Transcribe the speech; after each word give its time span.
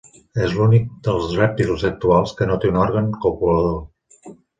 És 0.43 0.53
l'únic 0.59 0.85
dels 1.07 1.35
rèptils 1.39 1.85
actuals 1.89 2.33
que 2.39 2.47
no 2.53 2.57
té 2.63 2.71
un 2.71 2.79
òrgan 2.85 3.13
copulador. 3.27 3.77